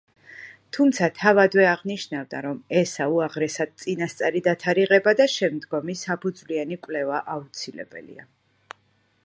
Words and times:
თუმცა 0.75 1.07
თავადვე 1.17 1.65
აღნიშნავდა, 1.71 2.39
რომ 2.45 2.57
ესა 2.79 3.07
უაღრესად 3.17 3.75
წინასწარი 3.83 4.41
დათარიღება 4.49 5.13
და 5.21 5.27
შემდგომი 5.37 5.97
საფუძვლიანი 6.05 6.79
კვლევა 6.87 7.21
აუცილებელია. 7.35 8.27